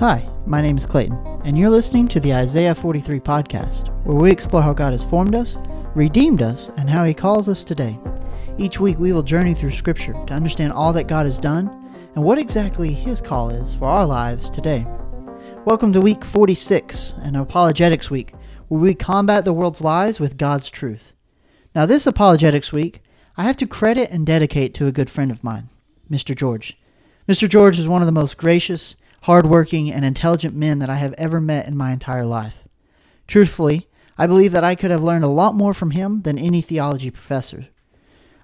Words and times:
Hi, 0.00 0.26
my 0.46 0.62
name 0.62 0.78
is 0.78 0.86
Clayton, 0.86 1.42
and 1.44 1.58
you're 1.58 1.68
listening 1.68 2.08
to 2.08 2.20
the 2.20 2.32
Isaiah 2.32 2.74
43 2.74 3.20
podcast, 3.20 3.94
where 4.06 4.16
we 4.16 4.30
explore 4.30 4.62
how 4.62 4.72
God 4.72 4.92
has 4.92 5.04
formed 5.04 5.34
us, 5.34 5.58
redeemed 5.94 6.40
us, 6.40 6.70
and 6.78 6.88
how 6.88 7.04
He 7.04 7.12
calls 7.12 7.50
us 7.50 7.64
today. 7.64 7.98
Each 8.56 8.80
week, 8.80 8.98
we 8.98 9.12
will 9.12 9.22
journey 9.22 9.52
through 9.52 9.72
Scripture 9.72 10.14
to 10.14 10.32
understand 10.32 10.72
all 10.72 10.94
that 10.94 11.06
God 11.06 11.26
has 11.26 11.38
done 11.38 11.68
and 12.14 12.24
what 12.24 12.38
exactly 12.38 12.94
His 12.94 13.20
call 13.20 13.50
is 13.50 13.74
for 13.74 13.88
our 13.88 14.06
lives 14.06 14.48
today. 14.48 14.86
Welcome 15.66 15.92
to 15.92 16.00
week 16.00 16.24
46, 16.24 17.16
an 17.18 17.36
apologetics 17.36 18.10
week, 18.10 18.32
where 18.68 18.80
we 18.80 18.94
combat 18.94 19.44
the 19.44 19.52
world's 19.52 19.82
lies 19.82 20.18
with 20.18 20.38
God's 20.38 20.70
truth. 20.70 21.12
Now, 21.74 21.84
this 21.84 22.06
apologetics 22.06 22.72
week, 22.72 23.02
I 23.36 23.42
have 23.42 23.58
to 23.58 23.66
credit 23.66 24.10
and 24.10 24.24
dedicate 24.24 24.72
to 24.76 24.86
a 24.86 24.92
good 24.92 25.10
friend 25.10 25.30
of 25.30 25.44
mine, 25.44 25.68
Mr. 26.10 26.34
George. 26.34 26.78
Mr. 27.28 27.46
George 27.46 27.78
is 27.78 27.86
one 27.86 28.00
of 28.00 28.06
the 28.06 28.12
most 28.12 28.38
gracious, 28.38 28.96
hardworking, 29.22 29.92
and 29.92 30.04
intelligent 30.04 30.54
men 30.54 30.78
that 30.78 30.90
I 30.90 30.96
have 30.96 31.14
ever 31.14 31.40
met 31.40 31.66
in 31.66 31.76
my 31.76 31.92
entire 31.92 32.24
life. 32.24 32.64
Truthfully, 33.26 33.88
I 34.16 34.26
believe 34.26 34.52
that 34.52 34.64
I 34.64 34.74
could 34.74 34.90
have 34.90 35.02
learned 35.02 35.24
a 35.24 35.28
lot 35.28 35.54
more 35.54 35.74
from 35.74 35.92
him 35.92 36.22
than 36.22 36.38
any 36.38 36.60
theology 36.60 37.10
professor. 37.10 37.68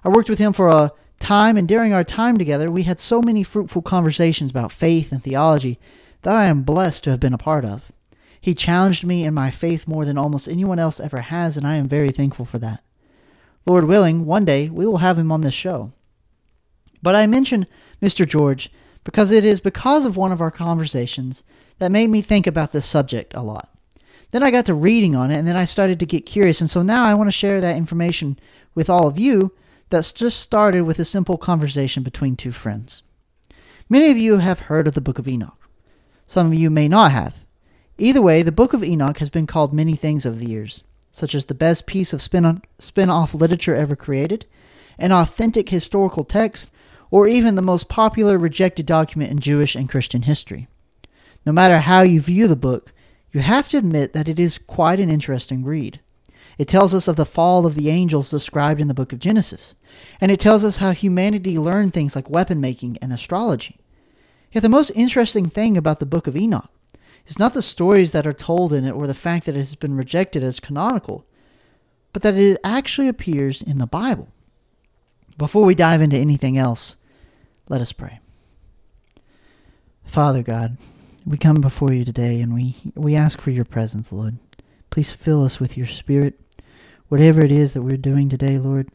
I 0.03 0.09
worked 0.09 0.29
with 0.29 0.39
him 0.39 0.53
for 0.53 0.69
a 0.69 0.91
time, 1.19 1.57
and 1.57 1.67
during 1.67 1.93
our 1.93 2.03
time 2.03 2.37
together, 2.37 2.71
we 2.71 2.83
had 2.83 2.99
so 2.99 3.21
many 3.21 3.43
fruitful 3.43 3.81
conversations 3.81 4.51
about 4.51 4.71
faith 4.71 5.11
and 5.11 5.23
theology 5.23 5.79
that 6.21 6.37
I 6.37 6.45
am 6.45 6.63
blessed 6.63 7.03
to 7.03 7.11
have 7.11 7.19
been 7.19 7.33
a 7.33 7.37
part 7.37 7.65
of. 7.65 7.91
He 8.39 8.53
challenged 8.53 9.03
me 9.03 9.25
in 9.25 9.33
my 9.33 9.51
faith 9.51 9.87
more 9.87 10.05
than 10.05 10.17
almost 10.17 10.47
anyone 10.47 10.79
else 10.79 10.99
ever 10.99 11.21
has, 11.21 11.57
and 11.57 11.67
I 11.67 11.75
am 11.75 11.87
very 11.87 12.11
thankful 12.11 12.45
for 12.45 12.59
that. 12.59 12.83
Lord 13.65 13.83
willing, 13.83 14.25
one 14.25 14.45
day 14.45 14.69
we 14.69 14.85
will 14.85 14.97
have 14.97 15.19
him 15.19 15.31
on 15.31 15.41
this 15.41 15.53
show. 15.53 15.91
But 17.01 17.15
I 17.15 17.27
mention 17.27 17.67
Mr. 18.01 18.27
George 18.27 18.71
because 19.07 19.31
it 19.31 19.45
is 19.45 19.61
because 19.61 20.03
of 20.03 20.17
one 20.17 20.33
of 20.33 20.41
our 20.41 20.51
conversations 20.51 21.41
that 21.79 21.93
made 21.93 22.09
me 22.09 22.21
think 22.21 22.45
about 22.45 22.73
this 22.73 22.85
subject 22.85 23.33
a 23.33 23.41
lot. 23.41 23.69
Then 24.31 24.43
I 24.43 24.51
got 24.51 24.65
to 24.65 24.73
reading 24.73 25.15
on 25.15 25.31
it, 25.31 25.37
and 25.37 25.47
then 25.47 25.55
I 25.55 25.63
started 25.63 25.97
to 26.01 26.05
get 26.05 26.25
curious, 26.25 26.59
and 26.59 26.69
so 26.69 26.81
now 26.81 27.05
I 27.05 27.13
want 27.13 27.29
to 27.29 27.31
share 27.31 27.61
that 27.61 27.77
information 27.77 28.37
with 28.75 28.89
all 28.89 29.07
of 29.07 29.17
you 29.17 29.53
that's 29.89 30.11
just 30.11 30.41
started 30.41 30.81
with 30.81 30.99
a 30.99 31.05
simple 31.05 31.37
conversation 31.37 32.03
between 32.03 32.35
two 32.35 32.51
friends. 32.51 33.01
Many 33.87 34.11
of 34.11 34.17
you 34.17 34.39
have 34.39 34.59
heard 34.59 34.87
of 34.87 34.93
the 34.93 34.99
Book 34.99 35.19
of 35.19 35.27
Enoch. 35.29 35.69
Some 36.25 36.47
of 36.47 36.55
you 36.55 36.69
may 36.69 36.89
not 36.89 37.13
have. 37.13 37.45
Either 37.97 38.21
way, 38.21 38.41
the 38.41 38.51
Book 38.51 38.73
of 38.73 38.83
Enoch 38.83 39.19
has 39.19 39.29
been 39.29 39.47
called 39.47 39.73
many 39.73 39.95
things 39.95 40.25
over 40.25 40.35
the 40.35 40.49
years, 40.49 40.83
such 41.13 41.33
as 41.33 41.45
the 41.45 41.55
best 41.55 41.85
piece 41.85 42.11
of 42.11 42.21
spin 42.21 43.09
off 43.09 43.33
literature 43.33 43.73
ever 43.73 43.95
created, 43.95 44.45
an 44.99 45.13
authentic 45.13 45.69
historical 45.69 46.25
text, 46.25 46.69
or 47.11 47.27
even 47.27 47.55
the 47.55 47.61
most 47.61 47.89
popular 47.89 48.37
rejected 48.37 48.85
document 48.85 49.31
in 49.31 49.39
Jewish 49.39 49.75
and 49.75 49.89
Christian 49.89 50.23
history. 50.23 50.67
No 51.45 51.51
matter 51.51 51.79
how 51.79 52.01
you 52.01 52.19
view 52.19 52.47
the 52.47 52.55
book, 52.55 52.93
you 53.31 53.39
have 53.41 53.69
to 53.69 53.77
admit 53.77 54.13
that 54.13 54.27
it 54.27 54.39
is 54.39 54.57
quite 54.57 54.99
an 54.99 55.09
interesting 55.09 55.63
read. 55.63 55.99
It 56.57 56.67
tells 56.67 56.93
us 56.93 57.07
of 57.07 57.15
the 57.15 57.25
fall 57.25 57.65
of 57.65 57.75
the 57.75 57.89
angels 57.89 58.31
described 58.31 58.81
in 58.81 58.87
the 58.87 58.93
book 58.93 59.13
of 59.13 59.19
Genesis, 59.19 59.75
and 60.19 60.31
it 60.31 60.39
tells 60.39 60.63
us 60.63 60.77
how 60.77 60.91
humanity 60.91 61.57
learned 61.57 61.93
things 61.93 62.15
like 62.15 62.29
weapon 62.29 62.59
making 62.59 62.97
and 63.01 63.13
astrology. 63.13 63.77
Yet 64.51 64.61
the 64.61 64.69
most 64.69 64.91
interesting 64.95 65.49
thing 65.49 65.77
about 65.77 65.99
the 65.99 66.05
book 66.05 66.25
of 66.25 66.35
Enoch 66.35 66.69
is 67.27 67.37
not 67.37 67.53
the 67.53 67.61
stories 67.61 68.11
that 68.11 68.25
are 68.25 68.33
told 68.33 68.73
in 68.73 68.85
it 68.85 68.91
or 68.91 69.05
the 69.05 69.13
fact 69.13 69.45
that 69.45 69.55
it 69.55 69.59
has 69.59 69.75
been 69.75 69.95
rejected 69.95 70.43
as 70.43 70.59
canonical, 70.59 71.25
but 72.11 72.23
that 72.23 72.35
it 72.35 72.59
actually 72.63 73.07
appears 73.07 73.61
in 73.61 73.77
the 73.77 73.85
Bible. 73.85 74.29
Before 75.37 75.63
we 75.63 75.75
dive 75.75 76.01
into 76.01 76.17
anything 76.17 76.57
else, 76.57 76.95
let 77.69 77.81
us 77.81 77.91
pray. 77.91 78.19
Father 80.05 80.41
God, 80.41 80.77
we 81.25 81.37
come 81.37 81.61
before 81.61 81.93
you 81.93 82.03
today 82.03 82.41
and 82.41 82.53
we, 82.53 82.77
we 82.95 83.15
ask 83.15 83.39
for 83.39 83.51
your 83.51 83.65
presence, 83.65 84.11
Lord. 84.11 84.37
Please 84.89 85.13
fill 85.13 85.43
us 85.43 85.59
with 85.59 85.77
your 85.77 85.85
spirit. 85.85 86.39
Whatever 87.09 87.41
it 87.41 87.51
is 87.51 87.73
that 87.73 87.83
we're 87.83 87.97
doing 87.97 88.29
today, 88.29 88.57
Lord, 88.57 88.89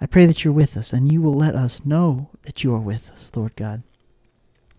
I 0.00 0.06
pray 0.06 0.26
that 0.26 0.44
you're 0.44 0.52
with 0.52 0.76
us 0.76 0.92
and 0.92 1.10
you 1.10 1.20
will 1.20 1.34
let 1.34 1.54
us 1.54 1.84
know 1.84 2.28
that 2.42 2.62
you 2.62 2.74
are 2.74 2.80
with 2.80 3.10
us, 3.10 3.30
Lord 3.34 3.56
God. 3.56 3.82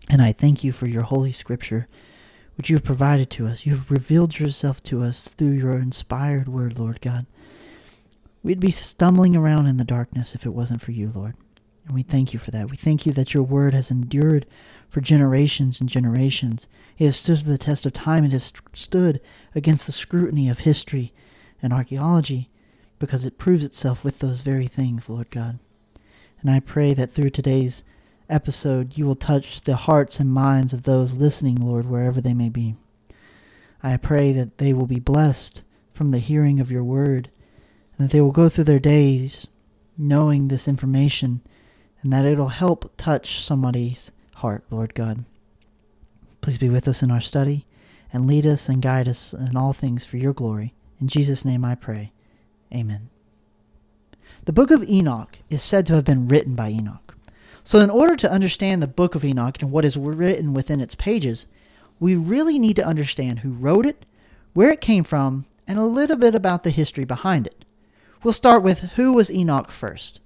And 0.08 0.22
I 0.22 0.32
thank 0.32 0.62
you 0.62 0.72
for 0.72 0.86
your 0.86 1.02
holy 1.02 1.32
scripture, 1.32 1.88
which 2.56 2.70
you 2.70 2.76
have 2.76 2.84
provided 2.84 3.30
to 3.30 3.46
us. 3.46 3.66
You 3.66 3.74
have 3.76 3.90
revealed 3.90 4.38
yourself 4.38 4.82
to 4.84 5.02
us 5.02 5.28
through 5.28 5.52
your 5.52 5.72
inspired 5.72 6.48
word, 6.48 6.78
Lord 6.78 7.00
God. 7.00 7.26
We'd 8.44 8.60
be 8.60 8.70
stumbling 8.70 9.34
around 9.34 9.66
in 9.68 9.78
the 9.78 9.84
darkness 9.84 10.34
if 10.34 10.44
it 10.44 10.50
wasn't 10.50 10.82
for 10.82 10.92
you, 10.92 11.10
Lord. 11.14 11.34
And 11.86 11.94
we 11.94 12.02
thank 12.02 12.34
you 12.34 12.38
for 12.38 12.50
that. 12.50 12.70
We 12.70 12.76
thank 12.76 13.06
you 13.06 13.12
that 13.14 13.32
your 13.32 13.42
word 13.42 13.72
has 13.72 13.90
endured 13.90 14.44
for 14.90 15.00
generations 15.00 15.80
and 15.80 15.88
generations. 15.88 16.68
It 16.98 17.06
has 17.06 17.16
stood 17.16 17.38
the 17.38 17.56
test 17.56 17.86
of 17.86 17.94
time. 17.94 18.22
It 18.22 18.32
has 18.32 18.52
stood 18.74 19.22
against 19.54 19.86
the 19.86 19.92
scrutiny 19.92 20.50
of 20.50 20.60
history 20.60 21.14
and 21.62 21.72
archaeology 21.72 22.50
because 22.98 23.24
it 23.24 23.38
proves 23.38 23.64
itself 23.64 24.04
with 24.04 24.18
those 24.18 24.42
very 24.42 24.66
things, 24.66 25.08
Lord 25.08 25.30
God. 25.30 25.58
And 26.42 26.50
I 26.50 26.60
pray 26.60 26.92
that 26.92 27.12
through 27.12 27.30
today's 27.30 27.82
episode 28.28 28.98
you 28.98 29.06
will 29.06 29.16
touch 29.16 29.62
the 29.62 29.76
hearts 29.76 30.20
and 30.20 30.30
minds 30.30 30.74
of 30.74 30.82
those 30.82 31.14
listening, 31.14 31.56
Lord, 31.56 31.86
wherever 31.86 32.20
they 32.20 32.34
may 32.34 32.50
be. 32.50 32.76
I 33.82 33.96
pray 33.96 34.32
that 34.32 34.58
they 34.58 34.74
will 34.74 34.86
be 34.86 35.00
blessed 35.00 35.62
from 35.94 36.10
the 36.10 36.18
hearing 36.18 36.60
of 36.60 36.70
your 36.70 36.84
word 36.84 37.30
and 37.96 38.08
that 38.08 38.12
they 38.12 38.20
will 38.20 38.32
go 38.32 38.48
through 38.48 38.64
their 38.64 38.78
days 38.78 39.46
knowing 39.96 40.48
this 40.48 40.66
information 40.66 41.40
and 42.02 42.12
that 42.12 42.24
it'll 42.24 42.48
help 42.48 42.92
touch 42.96 43.40
somebody's 43.40 44.12
heart, 44.36 44.64
Lord 44.70 44.94
God. 44.94 45.24
Please 46.40 46.58
be 46.58 46.68
with 46.68 46.86
us 46.86 47.02
in 47.02 47.10
our 47.10 47.20
study 47.20 47.64
and 48.12 48.26
lead 48.26 48.46
us 48.46 48.68
and 48.68 48.82
guide 48.82 49.08
us 49.08 49.32
in 49.32 49.56
all 49.56 49.72
things 49.72 50.04
for 50.04 50.16
your 50.16 50.32
glory. 50.32 50.74
In 51.00 51.08
Jesus' 51.08 51.44
name 51.44 51.64
I 51.64 51.74
pray. 51.74 52.12
Amen. 52.72 53.08
The 54.44 54.52
book 54.52 54.70
of 54.70 54.88
Enoch 54.88 55.38
is 55.48 55.62
said 55.62 55.86
to 55.86 55.94
have 55.94 56.04
been 56.04 56.28
written 56.28 56.54
by 56.54 56.68
Enoch. 56.68 57.16
So, 57.66 57.80
in 57.80 57.88
order 57.88 58.14
to 58.16 58.30
understand 58.30 58.82
the 58.82 58.86
book 58.86 59.14
of 59.14 59.24
Enoch 59.24 59.62
and 59.62 59.70
what 59.70 59.86
is 59.86 59.96
written 59.96 60.52
within 60.52 60.80
its 60.80 60.94
pages, 60.94 61.46
we 61.98 62.14
really 62.14 62.58
need 62.58 62.76
to 62.76 62.84
understand 62.84 63.38
who 63.38 63.52
wrote 63.52 63.86
it, 63.86 64.04
where 64.52 64.70
it 64.70 64.82
came 64.82 65.02
from, 65.02 65.46
and 65.66 65.78
a 65.78 65.84
little 65.84 66.18
bit 66.18 66.34
about 66.34 66.62
the 66.62 66.70
history 66.70 67.06
behind 67.06 67.46
it. 67.46 67.63
We'll 68.24 68.32
start 68.32 68.62
with 68.62 68.80
who 68.96 69.12
was 69.12 69.30
Enoch 69.30 69.70
first. 69.70 70.18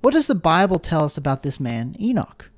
What 0.00 0.14
does 0.14 0.26
the 0.26 0.34
Bible 0.34 0.78
tell 0.78 1.04
us 1.04 1.18
about 1.18 1.42
this 1.42 1.60
man, 1.60 1.94
Enoch? 2.00 2.48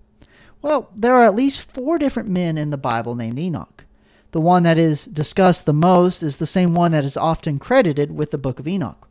Well, 0.62 0.90
there 0.94 1.16
are 1.16 1.24
at 1.24 1.34
least 1.34 1.62
four 1.62 1.98
different 1.98 2.28
men 2.28 2.56
in 2.56 2.70
the 2.70 2.76
Bible 2.76 3.16
named 3.16 3.40
Enoch. 3.40 3.82
The 4.30 4.40
one 4.40 4.62
that 4.62 4.78
is 4.78 5.04
discussed 5.04 5.66
the 5.66 5.72
most 5.72 6.22
is 6.22 6.36
the 6.36 6.46
same 6.46 6.74
one 6.74 6.92
that 6.92 7.04
is 7.04 7.16
often 7.16 7.58
credited 7.58 8.12
with 8.12 8.30
the 8.30 8.38
book 8.38 8.60
of 8.60 8.68
Enoch. 8.68 9.08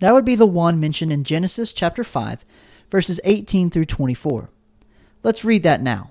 That 0.00 0.12
would 0.12 0.24
be 0.24 0.34
the 0.34 0.44
one 0.44 0.80
mentioned 0.80 1.12
in 1.12 1.22
Genesis 1.22 1.72
chapter 1.72 2.02
5, 2.02 2.44
verses 2.90 3.20
18 3.22 3.70
through 3.70 3.84
24. 3.84 4.50
Let's 5.22 5.44
read 5.44 5.62
that 5.62 5.82
now. 5.82 6.10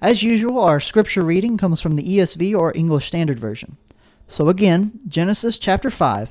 As 0.00 0.24
usual, 0.24 0.58
our 0.58 0.80
scripture 0.80 1.24
reading 1.24 1.56
comes 1.56 1.80
from 1.80 1.94
the 1.94 2.18
ESV 2.18 2.58
or 2.58 2.76
English 2.76 3.06
Standard 3.06 3.38
Version. 3.38 3.76
So 4.26 4.48
again, 4.48 4.98
Genesis 5.06 5.60
chapter 5.60 5.90
5, 5.90 6.30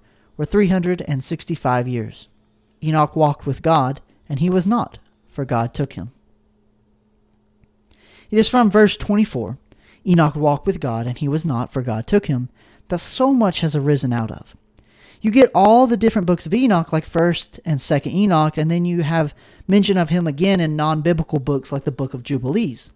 were 0.37 0.45
365 0.45 1.87
years. 1.87 2.27
Enoch 2.83 3.15
walked 3.15 3.45
with 3.45 3.61
God, 3.61 4.01
and 4.27 4.39
he 4.39 4.49
was 4.49 4.65
not, 4.65 4.97
for 5.27 5.45
God 5.45 5.73
took 5.73 5.93
him. 5.93 6.11
It 8.29 8.39
is 8.39 8.49
from 8.49 8.71
verse 8.71 8.95
24 8.97 9.57
Enoch 10.05 10.35
walked 10.35 10.65
with 10.65 10.79
God, 10.79 11.05
and 11.05 11.17
he 11.17 11.27
was 11.27 11.45
not, 11.45 11.71
for 11.71 11.81
God 11.81 12.07
took 12.07 12.25
him, 12.25 12.49
that 12.87 12.99
so 12.99 13.31
much 13.31 13.59
has 13.59 13.75
arisen 13.75 14.11
out 14.11 14.31
of. 14.31 14.55
You 15.21 15.29
get 15.29 15.51
all 15.53 15.85
the 15.85 15.97
different 15.97 16.25
books 16.25 16.47
of 16.47 16.53
Enoch, 16.53 16.91
like 16.91 17.07
1st 17.07 17.59
and 17.63 17.77
2nd 17.77 18.11
Enoch, 18.11 18.57
and 18.57 18.71
then 18.71 18.85
you 18.85 19.03
have 19.03 19.35
mention 19.67 19.97
of 19.97 20.09
him 20.09 20.25
again 20.25 20.59
in 20.59 20.75
non 20.75 21.01
biblical 21.01 21.37
books 21.39 21.71
like 21.71 21.83
the 21.83 21.91
book 21.91 22.15
of 22.15 22.23
Jubilees. 22.23 22.91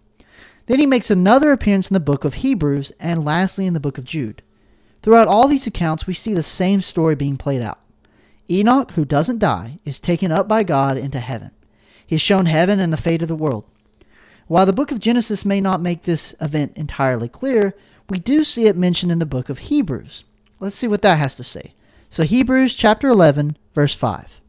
Then 0.66 0.80
he 0.80 0.86
makes 0.86 1.10
another 1.10 1.52
appearance 1.52 1.88
in 1.88 1.94
the 1.94 2.00
book 2.00 2.24
of 2.24 2.34
Hebrews, 2.34 2.92
and 2.98 3.24
lastly 3.24 3.66
in 3.66 3.74
the 3.74 3.80
book 3.80 3.98
of 3.98 4.04
Jude. 4.04 4.42
Throughout 5.06 5.28
all 5.28 5.46
these 5.46 5.68
accounts, 5.68 6.08
we 6.08 6.14
see 6.14 6.34
the 6.34 6.42
same 6.42 6.82
story 6.82 7.14
being 7.14 7.36
played 7.36 7.62
out. 7.62 7.78
Enoch, 8.50 8.90
who 8.90 9.04
doesn't 9.04 9.38
die, 9.38 9.78
is 9.84 10.00
taken 10.00 10.32
up 10.32 10.48
by 10.48 10.64
God 10.64 10.96
into 10.98 11.20
heaven. 11.20 11.52
He 12.04 12.16
is 12.16 12.20
shown 12.20 12.46
heaven 12.46 12.80
and 12.80 12.92
the 12.92 12.96
fate 12.96 13.22
of 13.22 13.28
the 13.28 13.36
world. 13.36 13.66
While 14.48 14.66
the 14.66 14.72
book 14.72 14.90
of 14.90 14.98
Genesis 14.98 15.44
may 15.44 15.60
not 15.60 15.80
make 15.80 16.02
this 16.02 16.34
event 16.40 16.72
entirely 16.74 17.28
clear, 17.28 17.76
we 18.10 18.18
do 18.18 18.42
see 18.42 18.66
it 18.66 18.76
mentioned 18.76 19.12
in 19.12 19.20
the 19.20 19.26
book 19.26 19.48
of 19.48 19.60
Hebrews. 19.60 20.24
Let's 20.58 20.74
see 20.74 20.88
what 20.88 21.02
that 21.02 21.20
has 21.20 21.36
to 21.36 21.44
say. 21.44 21.74
So, 22.10 22.24
Hebrews 22.24 22.74
chapter 22.74 23.06
11, 23.06 23.56
verse 23.74 23.94
5. 23.94 24.40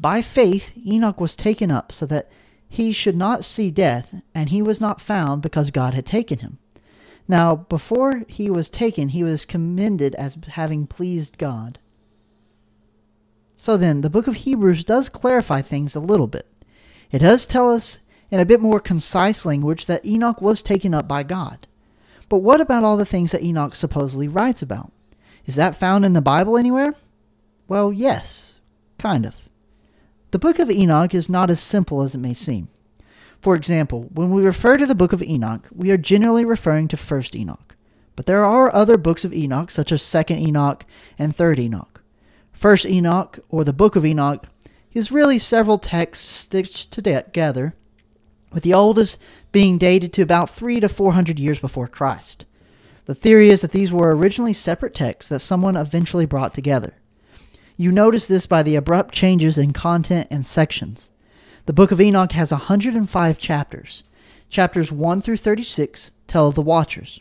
By 0.00 0.22
faith, 0.22 0.72
Enoch 0.84 1.20
was 1.20 1.36
taken 1.36 1.70
up 1.70 1.92
so 1.92 2.04
that 2.06 2.28
he 2.68 2.90
should 2.90 3.16
not 3.16 3.44
see 3.44 3.70
death, 3.70 4.12
and 4.34 4.48
he 4.48 4.60
was 4.60 4.80
not 4.80 5.00
found 5.00 5.40
because 5.40 5.70
God 5.70 5.94
had 5.94 6.04
taken 6.04 6.40
him. 6.40 6.58
Now, 7.28 7.56
before 7.56 8.22
he 8.28 8.50
was 8.50 8.70
taken, 8.70 9.08
he 9.08 9.22
was 9.22 9.44
commended 9.44 10.14
as 10.14 10.38
having 10.48 10.86
pleased 10.86 11.38
God. 11.38 11.78
So 13.56 13.76
then, 13.76 14.02
the 14.02 14.10
book 14.10 14.26
of 14.26 14.36
Hebrews 14.36 14.84
does 14.84 15.08
clarify 15.08 15.62
things 15.62 15.94
a 15.94 16.00
little 16.00 16.26
bit. 16.26 16.46
It 17.10 17.20
does 17.20 17.46
tell 17.46 17.72
us 17.72 17.98
in 18.30 18.38
a 18.38 18.44
bit 18.44 18.60
more 18.60 18.80
concise 18.80 19.44
language 19.44 19.86
that 19.86 20.04
Enoch 20.04 20.40
was 20.40 20.62
taken 20.62 20.94
up 20.94 21.08
by 21.08 21.22
God. 21.22 21.66
But 22.28 22.38
what 22.38 22.60
about 22.60 22.84
all 22.84 22.96
the 22.96 23.06
things 23.06 23.32
that 23.32 23.42
Enoch 23.42 23.74
supposedly 23.74 24.28
writes 24.28 24.62
about? 24.62 24.92
Is 25.46 25.54
that 25.54 25.76
found 25.76 26.04
in 26.04 26.12
the 26.12 26.20
Bible 26.20 26.56
anywhere? 26.56 26.94
Well, 27.68 27.92
yes, 27.92 28.56
kind 28.98 29.24
of. 29.24 29.48
The 30.32 30.38
book 30.38 30.58
of 30.58 30.70
Enoch 30.70 31.14
is 31.14 31.28
not 31.28 31.50
as 31.50 31.60
simple 31.60 32.02
as 32.02 32.14
it 32.14 32.18
may 32.18 32.34
seem. 32.34 32.68
For 33.40 33.54
example, 33.54 34.08
when 34.12 34.30
we 34.30 34.44
refer 34.44 34.76
to 34.76 34.86
the 34.86 34.94
book 34.94 35.12
of 35.12 35.22
Enoch, 35.22 35.68
we 35.74 35.90
are 35.90 35.96
generally 35.96 36.44
referring 36.44 36.88
to 36.88 36.96
1st 36.96 37.36
Enoch. 37.36 37.76
But 38.16 38.26
there 38.26 38.44
are 38.44 38.74
other 38.74 38.96
books 38.96 39.24
of 39.24 39.34
Enoch, 39.34 39.70
such 39.70 39.92
as 39.92 40.02
2nd 40.02 40.38
Enoch 40.40 40.84
and 41.18 41.36
3rd 41.36 41.58
Enoch. 41.58 42.00
1st 42.58 42.90
Enoch, 42.90 43.38
or 43.48 43.62
the 43.62 43.72
book 43.72 43.94
of 43.94 44.06
Enoch, 44.06 44.46
is 44.92 45.12
really 45.12 45.38
several 45.38 45.78
texts 45.78 46.26
stitched 46.26 46.90
together, 46.90 47.74
with 48.50 48.62
the 48.62 48.72
oldest 48.72 49.18
being 49.52 49.76
dated 49.76 50.12
to 50.14 50.22
about 50.22 50.48
3 50.48 50.80
to 50.80 50.88
400 50.88 51.38
years 51.38 51.58
before 51.58 51.86
Christ. 51.86 52.46
The 53.04 53.14
theory 53.14 53.50
is 53.50 53.60
that 53.60 53.72
these 53.72 53.92
were 53.92 54.16
originally 54.16 54.54
separate 54.54 54.94
texts 54.94 55.28
that 55.28 55.40
someone 55.40 55.76
eventually 55.76 56.26
brought 56.26 56.54
together. 56.54 56.94
You 57.76 57.92
notice 57.92 58.26
this 58.26 58.46
by 58.46 58.62
the 58.62 58.76
abrupt 58.76 59.14
changes 59.14 59.58
in 59.58 59.74
content 59.74 60.28
and 60.30 60.46
sections. 60.46 61.10
The 61.66 61.72
book 61.72 61.90
of 61.90 62.00
Enoch 62.00 62.30
has 62.30 62.52
105 62.52 63.38
chapters. 63.40 64.04
Chapters 64.48 64.92
1 64.92 65.20
through 65.20 65.36
36 65.36 66.12
tell 66.28 66.46
of 66.46 66.54
the 66.54 66.62
watchers. 66.62 67.20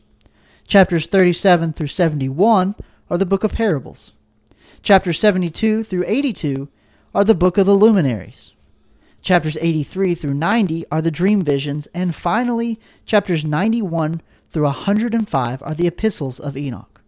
Chapters 0.67 1.07
37 1.07 1.73
through 1.73 1.87
71 1.87 2.75
are 3.09 3.17
the 3.17 3.25
book 3.25 3.43
of 3.43 3.53
parables. 3.53 4.11
Chapters 4.83 5.19
72 5.19 5.83
through 5.83 6.03
82 6.05 6.69
are 7.15 7.23
the 7.23 7.33
book 7.33 7.57
of 7.57 7.65
the 7.65 7.73
luminaries. 7.73 8.53
Chapters 9.23 9.57
83 9.59 10.13
through 10.13 10.35
90 10.35 10.85
are 10.91 11.01
the 11.01 11.09
dream 11.09 11.41
visions, 11.43 11.87
and 11.87 12.13
finally, 12.13 12.79
chapters 13.03 13.43
91 13.43 14.21
through 14.51 14.65
105 14.65 15.63
are 15.63 15.73
the 15.73 15.87
epistles 15.87 16.39
of 16.39 16.55
Enoch. 16.55 17.01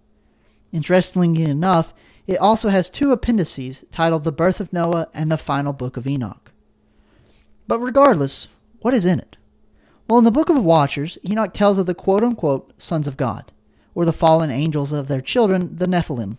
Interestingly 0.72 1.44
enough, 1.44 1.94
it 2.26 2.40
also 2.40 2.70
has 2.70 2.90
two 2.90 3.12
appendices 3.12 3.86
titled 3.92 4.24
The 4.24 4.32
Birth 4.32 4.60
of 4.60 4.74
Noah 4.74 5.10
and 5.14 5.32
The 5.32 5.38
Final 5.38 5.74
Book 5.74 5.98
of 5.98 6.08
Enoch. 6.08 6.47
But 7.68 7.80
regardless, 7.80 8.48
what 8.80 8.94
is 8.94 9.06
in 9.06 9.20
it? 9.20 9.38
Well, 10.08 10.20
in 10.20 10.24
the 10.24 10.32
Book 10.32 10.50
of 10.50 10.64
Watchers, 10.64 11.18
Enoch 11.30 11.54
tells 11.54 11.78
of 11.78 11.86
the 11.86 11.94
quote 11.94 12.24
unquote 12.24 12.72
sons 12.82 13.08
of 13.08 13.18
God, 13.18 13.52
or 13.94 14.06
the 14.06 14.14
fallen 14.14 14.50
angels 14.50 14.92
of 14.92 15.08
their 15.08 15.22
children, 15.22 15.76
the 15.76 15.88
Nephilim. 15.88 16.38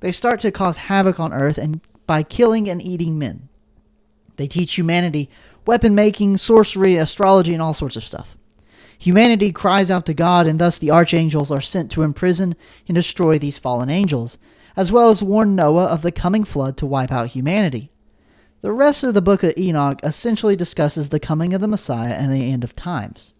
They 0.00 0.12
start 0.12 0.40
to 0.40 0.50
cause 0.50 0.76
havoc 0.76 1.20
on 1.20 1.32
earth 1.32 1.58
and 1.58 1.80
by 2.06 2.22
killing 2.22 2.68
and 2.68 2.82
eating 2.82 3.18
men. 3.18 3.48
They 4.36 4.48
teach 4.48 4.74
humanity 4.74 5.30
weapon 5.66 5.94
making, 5.94 6.38
sorcery, 6.38 6.96
astrology, 6.96 7.52
and 7.52 7.62
all 7.62 7.74
sorts 7.74 7.94
of 7.94 8.02
stuff. 8.02 8.36
Humanity 8.98 9.52
cries 9.52 9.90
out 9.90 10.06
to 10.06 10.14
God, 10.14 10.46
and 10.46 10.58
thus 10.58 10.78
the 10.78 10.90
archangels 10.90 11.50
are 11.50 11.60
sent 11.60 11.90
to 11.92 12.02
imprison 12.02 12.56
and 12.88 12.94
destroy 12.94 13.38
these 13.38 13.58
fallen 13.58 13.90
angels, 13.90 14.38
as 14.76 14.90
well 14.90 15.10
as 15.10 15.22
warn 15.22 15.54
Noah 15.54 15.84
of 15.84 16.02
the 16.02 16.10
coming 16.10 16.42
flood 16.42 16.76
to 16.78 16.86
wipe 16.86 17.12
out 17.12 17.28
humanity. 17.28 17.90
The 18.60 18.72
rest 18.72 19.04
of 19.04 19.14
the 19.14 19.22
book 19.22 19.44
of 19.44 19.56
Enoch 19.56 20.00
essentially 20.02 20.56
discusses 20.56 21.08
the 21.08 21.20
coming 21.20 21.54
of 21.54 21.60
the 21.60 21.68
Messiah 21.68 22.14
and 22.14 22.32
the 22.32 22.50
end 22.50 22.64
of 22.64 22.74
times. 22.74 23.32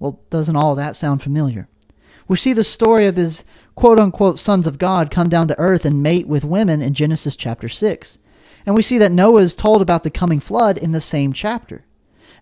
Well, 0.00 0.20
doesn't 0.30 0.56
all 0.56 0.74
that 0.74 0.96
sound 0.96 1.22
familiar? 1.22 1.68
We 2.26 2.36
see 2.36 2.52
the 2.52 2.64
story 2.64 3.06
of 3.06 3.14
his 3.14 3.44
quote 3.76 4.00
unquote 4.00 4.38
sons 4.38 4.66
of 4.66 4.78
God 4.78 5.10
come 5.10 5.28
down 5.28 5.46
to 5.48 5.58
earth 5.58 5.84
and 5.84 6.02
mate 6.02 6.26
with 6.26 6.44
women 6.44 6.82
in 6.82 6.94
Genesis 6.94 7.36
chapter 7.36 7.68
6. 7.68 8.18
And 8.66 8.74
we 8.74 8.82
see 8.82 8.98
that 8.98 9.12
Noah 9.12 9.42
is 9.42 9.54
told 9.54 9.80
about 9.80 10.02
the 10.02 10.10
coming 10.10 10.40
flood 10.40 10.78
in 10.78 10.92
the 10.92 11.00
same 11.00 11.32
chapter. 11.32 11.84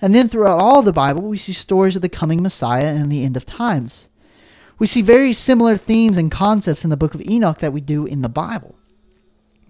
And 0.00 0.14
then 0.14 0.28
throughout 0.28 0.60
all 0.60 0.82
the 0.82 0.92
Bible, 0.92 1.22
we 1.22 1.36
see 1.36 1.52
stories 1.52 1.94
of 1.94 2.02
the 2.02 2.08
coming 2.08 2.42
Messiah 2.42 2.86
and 2.86 3.12
the 3.12 3.24
end 3.24 3.36
of 3.36 3.44
times. 3.44 4.08
We 4.78 4.86
see 4.86 5.02
very 5.02 5.32
similar 5.32 5.76
themes 5.76 6.16
and 6.16 6.30
concepts 6.30 6.84
in 6.84 6.90
the 6.90 6.96
book 6.96 7.14
of 7.14 7.22
Enoch 7.28 7.58
that 7.58 7.72
we 7.72 7.80
do 7.80 8.06
in 8.06 8.22
the 8.22 8.28
Bible. 8.28 8.76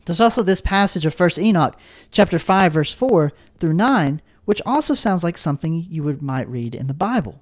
There's 0.05 0.21
also 0.21 0.43
this 0.43 0.61
passage 0.61 1.07
of 1.07 1.19
1 1.19 1.31
Enoch, 1.39 1.77
chapter 2.11 2.39
5, 2.39 2.73
verse 2.73 2.93
4 2.93 3.33
through 3.59 3.75
9, 3.75 4.21
which 4.45 4.63
also 4.67 4.95
sounds 4.95 5.23
like 5.23 5.39
something 5.39 5.87
you 5.89 6.03
would 6.03 6.21
might 6.23 6.49
read 6.49 6.75
in 6.75 6.89
the 6.89 6.95
Bible. 6.95 7.41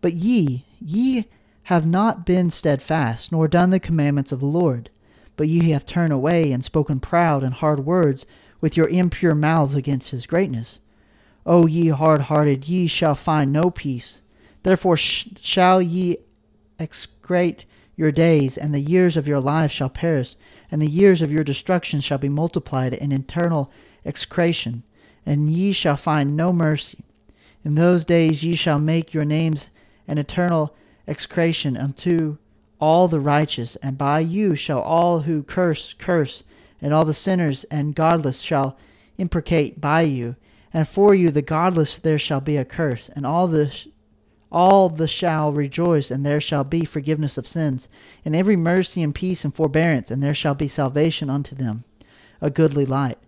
But 0.00 0.12
ye, 0.12 0.66
ye 0.80 1.28
have 1.64 1.86
not 1.86 2.24
been 2.24 2.50
steadfast, 2.50 3.32
nor 3.32 3.48
done 3.48 3.70
the 3.70 3.80
commandments 3.80 4.32
of 4.32 4.40
the 4.40 4.46
Lord, 4.46 4.90
but 5.36 5.48
ye 5.48 5.70
have 5.70 5.86
turned 5.86 6.12
away 6.12 6.52
and 6.52 6.64
spoken 6.64 7.00
proud 7.00 7.42
and 7.42 7.54
hard 7.54 7.80
words 7.80 8.26
with 8.60 8.76
your 8.76 8.88
impure 8.88 9.34
mouths 9.34 9.74
against 9.74 10.10
his 10.10 10.26
greatness. 10.26 10.80
O 11.46 11.66
ye 11.66 11.88
hard 11.88 12.22
hearted, 12.22 12.68
ye 12.68 12.86
shall 12.86 13.14
find 13.14 13.52
no 13.52 13.70
peace. 13.70 14.20
Therefore 14.62 14.96
sh- 14.96 15.28
shall 15.40 15.80
ye 15.80 16.18
excrete 16.78 17.64
your 17.96 18.12
days, 18.12 18.58
and 18.58 18.74
the 18.74 18.80
years 18.80 19.16
of 19.16 19.26
your 19.26 19.40
life 19.40 19.70
shall 19.70 19.88
perish, 19.88 20.36
and 20.70 20.82
the 20.82 20.86
years 20.86 21.22
of 21.22 21.32
your 21.32 21.44
destruction 21.44 22.00
shall 22.00 22.18
be 22.18 22.28
multiplied 22.28 22.92
in 22.92 23.12
eternal 23.12 23.70
execration, 24.04 24.82
and 25.24 25.50
ye 25.50 25.72
shall 25.72 25.96
find 25.96 26.36
no 26.36 26.52
mercy. 26.52 27.04
In 27.64 27.74
those 27.74 28.04
days 28.04 28.44
ye 28.44 28.54
shall 28.54 28.78
make 28.78 29.12
your 29.12 29.24
names 29.24 29.68
an 30.06 30.18
eternal 30.18 30.74
execration 31.06 31.76
unto 31.76 32.38
all 32.80 33.08
the 33.08 33.20
righteous, 33.20 33.76
and 33.76 33.98
by 33.98 34.20
you 34.20 34.54
shall 34.54 34.80
all 34.80 35.20
who 35.20 35.42
curse 35.42 35.94
curse, 35.94 36.44
and 36.80 36.94
all 36.94 37.04
the 37.04 37.14
sinners 37.14 37.64
and 37.64 37.94
godless 37.94 38.40
shall 38.40 38.78
imprecate 39.18 39.80
by 39.80 40.02
you, 40.02 40.36
and 40.72 40.86
for 40.86 41.14
you 41.14 41.30
the 41.30 41.42
godless 41.42 41.98
there 41.98 42.18
shall 42.18 42.40
be 42.40 42.56
a 42.56 42.64
curse, 42.64 43.08
and 43.08 43.26
all 43.26 43.48
the 43.48 43.74
all 44.50 44.88
the 44.88 45.06
shall 45.06 45.52
rejoice, 45.52 46.10
and 46.10 46.24
there 46.24 46.40
shall 46.40 46.64
be 46.64 46.84
forgiveness 46.84 47.36
of 47.36 47.46
sins, 47.46 47.88
and 48.24 48.34
every 48.34 48.56
mercy 48.56 49.02
and 49.02 49.14
peace 49.14 49.44
and 49.44 49.54
forbearance, 49.54 50.10
and 50.10 50.22
there 50.22 50.34
shall 50.34 50.54
be 50.54 50.68
salvation 50.68 51.28
unto 51.28 51.54
them, 51.54 51.84
a 52.40 52.48
goodly 52.48 52.86
light. 52.86 53.18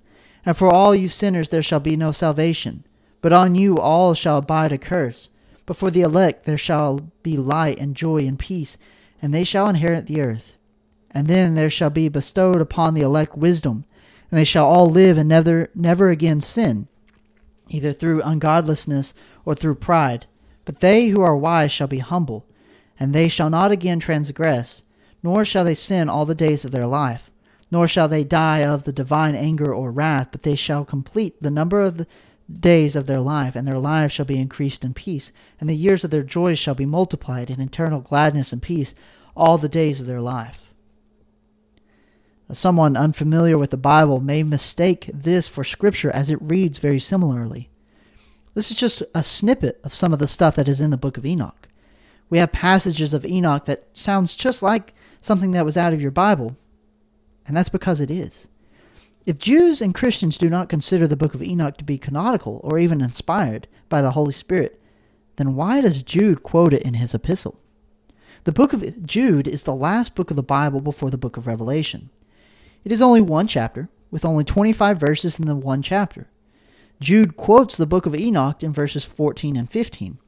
And 0.46 0.56
for 0.56 0.72
all 0.72 0.94
you 0.94 1.08
sinners 1.08 1.50
there 1.50 1.62
shall 1.62 1.80
be 1.80 1.96
no 1.96 2.10
salvation, 2.12 2.84
but 3.20 3.34
on 3.34 3.54
you 3.54 3.76
all 3.76 4.14
shall 4.14 4.38
abide 4.38 4.72
a 4.72 4.78
curse. 4.78 5.28
But 5.66 5.76
for 5.76 5.90
the 5.90 6.00
elect 6.00 6.46
there 6.46 6.58
shall 6.58 7.10
be 7.22 7.36
light 7.36 7.78
and 7.78 7.94
joy 7.94 8.26
and 8.26 8.38
peace, 8.38 8.78
and 9.20 9.34
they 9.34 9.44
shall 9.44 9.68
inherit 9.68 10.06
the 10.06 10.22
earth. 10.22 10.52
And 11.10 11.26
then 11.26 11.54
there 11.54 11.70
shall 11.70 11.90
be 11.90 12.08
bestowed 12.08 12.62
upon 12.62 12.94
the 12.94 13.02
elect 13.02 13.36
wisdom, 13.36 13.84
and 14.30 14.38
they 14.38 14.44
shall 14.44 14.66
all 14.66 14.88
live 14.88 15.18
and 15.18 15.28
never 15.28 15.68
never 15.74 16.08
again 16.08 16.40
sin, 16.40 16.88
either 17.68 17.92
through 17.92 18.22
ungodliness 18.22 19.12
or 19.44 19.54
through 19.54 19.74
pride 19.74 20.26
but 20.70 20.78
they 20.78 21.08
who 21.08 21.20
are 21.20 21.36
wise 21.36 21.72
shall 21.72 21.88
be 21.88 21.98
humble, 21.98 22.46
and 22.96 23.12
they 23.12 23.26
shall 23.26 23.50
not 23.50 23.72
again 23.72 23.98
transgress, 23.98 24.84
nor 25.20 25.44
shall 25.44 25.64
they 25.64 25.74
sin 25.74 26.08
all 26.08 26.24
the 26.24 26.32
days 26.32 26.64
of 26.64 26.70
their 26.70 26.86
life, 26.86 27.28
nor 27.72 27.88
shall 27.88 28.06
they 28.06 28.22
die 28.22 28.62
of 28.62 28.84
the 28.84 28.92
divine 28.92 29.34
anger 29.34 29.74
or 29.74 29.90
wrath, 29.90 30.28
but 30.30 30.44
they 30.44 30.54
shall 30.54 30.84
complete 30.84 31.42
the 31.42 31.50
number 31.50 31.80
of 31.80 31.96
the 31.96 32.06
days 32.48 32.94
of 32.94 33.06
their 33.06 33.18
life, 33.18 33.56
and 33.56 33.66
their 33.66 33.80
lives 33.80 34.12
shall 34.12 34.24
be 34.24 34.38
increased 34.38 34.84
in 34.84 34.94
peace, 34.94 35.32
and 35.58 35.68
the 35.68 35.74
years 35.74 36.04
of 36.04 36.12
their 36.12 36.22
joys 36.22 36.56
shall 36.56 36.76
be 36.76 36.86
multiplied 36.86 37.50
in 37.50 37.60
eternal 37.60 38.00
gladness 38.00 38.52
and 38.52 38.62
peace 38.62 38.94
all 39.34 39.58
the 39.58 39.68
days 39.68 39.98
of 39.98 40.06
their 40.06 40.20
life. 40.20 40.72
Uh, 42.48 42.54
someone 42.54 42.96
unfamiliar 42.96 43.58
with 43.58 43.70
the 43.70 43.76
Bible 43.76 44.20
may 44.20 44.44
mistake 44.44 45.10
this 45.12 45.48
for 45.48 45.64
Scripture 45.64 46.12
as 46.12 46.30
it 46.30 46.40
reads 46.40 46.78
very 46.78 47.00
similarly. 47.00 47.69
This 48.54 48.71
is 48.71 48.76
just 48.76 49.02
a 49.14 49.23
snippet 49.23 49.80
of 49.85 49.95
some 49.95 50.12
of 50.12 50.19
the 50.19 50.26
stuff 50.26 50.57
that 50.57 50.69
is 50.69 50.80
in 50.80 50.90
the 50.90 50.97
book 50.97 51.16
of 51.16 51.25
Enoch. 51.25 51.69
We 52.28 52.38
have 52.38 52.52
passages 52.52 53.14
of 53.14 53.25
Enoch 53.25 53.64
that 53.66 53.87
sounds 53.92 54.37
just 54.37 54.62
like 54.62 54.95
something 55.21 55.52
that 55.52 55.64
was 55.64 55.76
out 55.76 55.92
of 55.92 56.00
your 56.00 56.11
Bible, 56.11 56.57
and 57.47 57.57
that's 57.57 57.69
because 57.69 58.00
it 58.00 58.11
is. 58.11 58.49
If 59.26 59.38
Jews 59.38 59.80
and 59.80 59.95
Christians 59.95 60.38
do 60.38 60.49
not 60.49 60.69
consider 60.69 61.07
the 61.07 61.16
book 61.16 61.35
of 61.35 61.42
Enoch 61.42 61.76
to 61.76 61.85
be 61.85 61.99
canonical 61.99 62.61
or 62.64 62.78
even 62.78 63.00
inspired 63.00 63.69
by 63.88 64.02
the 64.02 64.12
Holy 64.12 64.33
Spirit, 64.33 64.80
then 65.37 65.54
why 65.54 65.80
does 65.80 66.02
Jude 66.02 66.42
quote 66.42 66.73
it 66.73 66.83
in 66.83 66.95
his 66.95 67.14
epistle? 67.14 67.61
The 68.45 68.52
book 68.52 68.73
of 68.73 69.07
Jude 69.07 69.47
is 69.47 69.64
the 69.64 69.75
last 69.75 70.14
book 70.14 70.30
of 70.30 70.37
the 70.37 70.42
Bible 70.42 70.80
before 70.80 71.11
the 71.11 71.19
book 71.19 71.37
of 71.37 71.47
Revelation. 71.47 72.11
It 72.85 72.92
is 72.92 73.02
only 73.02 73.21
one 73.21 73.47
chapter, 73.47 73.88
with 74.11 74.25
only 74.25 74.45
25 74.45 74.99
verses 74.99 75.38
in 75.38 75.47
the 75.47 75.54
one 75.54 75.83
chapter. 75.83 76.26
Jude 77.00 77.37
quotes 77.37 77.76
the 77.76 77.87
book 77.87 78.04
of 78.04 78.14
Enoch 78.14 78.62
in 78.62 78.73
verses 78.73 79.04
14 79.04 79.57
and 79.57 79.71
15. 79.71 80.19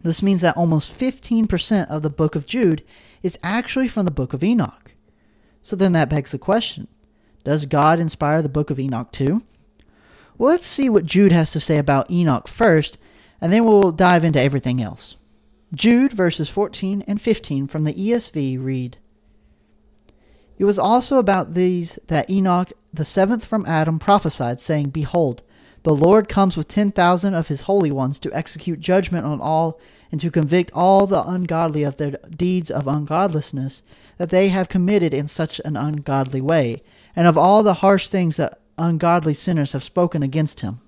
This 0.00 0.22
means 0.22 0.40
that 0.40 0.56
almost 0.56 0.98
15% 0.98 1.88
of 1.88 2.02
the 2.02 2.10
book 2.10 2.34
of 2.34 2.46
Jude 2.46 2.82
is 3.22 3.38
actually 3.42 3.88
from 3.88 4.04
the 4.04 4.10
book 4.10 4.32
of 4.32 4.42
Enoch. 4.42 4.94
So 5.60 5.76
then 5.76 5.92
that 5.92 6.08
begs 6.08 6.32
the 6.32 6.38
question 6.38 6.88
Does 7.44 7.66
God 7.66 8.00
inspire 8.00 8.42
the 8.42 8.48
book 8.48 8.70
of 8.70 8.80
Enoch 8.80 9.12
too? 9.12 9.42
Well, 10.38 10.50
let's 10.50 10.66
see 10.66 10.88
what 10.88 11.06
Jude 11.06 11.30
has 11.32 11.52
to 11.52 11.60
say 11.60 11.78
about 11.78 12.10
Enoch 12.10 12.48
first, 12.48 12.98
and 13.40 13.52
then 13.52 13.64
we'll 13.64 13.92
dive 13.92 14.24
into 14.24 14.40
everything 14.40 14.80
else. 14.80 15.16
Jude 15.74 16.12
verses 16.12 16.48
14 16.48 17.04
and 17.06 17.20
15 17.20 17.66
from 17.66 17.84
the 17.84 17.94
ESV 17.94 18.62
read 18.62 18.98
It 20.58 20.64
was 20.64 20.78
also 20.78 21.18
about 21.18 21.54
these 21.54 21.98
that 22.08 22.28
Enoch, 22.28 22.72
the 22.92 23.04
seventh 23.04 23.44
from 23.44 23.66
Adam, 23.66 23.98
prophesied, 23.98 24.58
saying, 24.58 24.88
Behold, 24.88 25.42
the 25.82 25.94
Lord 25.94 26.28
comes 26.28 26.56
with 26.56 26.68
ten 26.68 26.92
thousand 26.92 27.34
of 27.34 27.48
his 27.48 27.62
holy 27.62 27.90
ones 27.90 28.18
to 28.20 28.32
execute 28.32 28.80
judgment 28.80 29.26
on 29.26 29.40
all 29.40 29.80
and 30.10 30.20
to 30.20 30.30
convict 30.30 30.70
all 30.74 31.06
the 31.06 31.26
ungodly 31.26 31.82
of 31.82 31.96
their 31.96 32.18
deeds 32.30 32.70
of 32.70 32.86
ungodlessness 32.86 33.82
that 34.18 34.28
they 34.28 34.48
have 34.48 34.68
committed 34.68 35.14
in 35.14 35.26
such 35.26 35.60
an 35.64 35.76
ungodly 35.76 36.40
way, 36.40 36.82
and 37.16 37.26
of 37.26 37.38
all 37.38 37.62
the 37.62 37.74
harsh 37.74 38.08
things 38.08 38.36
that 38.36 38.60
ungodly 38.78 39.34
sinners 39.34 39.72
have 39.72 39.82
spoken 39.82 40.22
against 40.22 40.60
him. 40.60 40.80